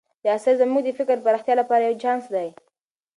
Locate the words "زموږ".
0.61-0.81